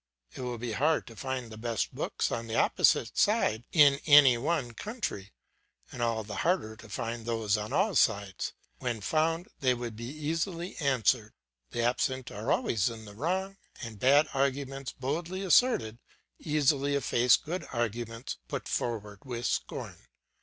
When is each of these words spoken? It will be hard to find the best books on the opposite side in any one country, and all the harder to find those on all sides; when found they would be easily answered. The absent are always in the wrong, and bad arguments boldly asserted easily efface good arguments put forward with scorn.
It 0.33 0.41
will 0.41 0.57
be 0.57 0.71
hard 0.71 1.05
to 1.05 1.15
find 1.15 1.51
the 1.51 1.59
best 1.59 1.93
books 1.93 2.31
on 2.31 2.47
the 2.47 2.55
opposite 2.55 3.19
side 3.19 3.65
in 3.71 3.99
any 4.07 4.35
one 4.35 4.73
country, 4.73 5.31
and 5.91 6.01
all 6.01 6.23
the 6.23 6.37
harder 6.37 6.75
to 6.77 6.89
find 6.89 7.23
those 7.23 7.55
on 7.55 7.71
all 7.71 7.93
sides; 7.93 8.53
when 8.79 9.01
found 9.01 9.49
they 9.59 9.75
would 9.75 9.95
be 9.95 10.05
easily 10.07 10.75
answered. 10.77 11.33
The 11.69 11.83
absent 11.83 12.31
are 12.31 12.51
always 12.51 12.89
in 12.89 13.05
the 13.05 13.13
wrong, 13.13 13.57
and 13.83 13.99
bad 13.99 14.27
arguments 14.33 14.91
boldly 14.91 15.43
asserted 15.43 15.99
easily 16.39 16.95
efface 16.95 17.37
good 17.37 17.67
arguments 17.71 18.37
put 18.47 18.67
forward 18.67 19.19
with 19.23 19.45
scorn. 19.45 20.07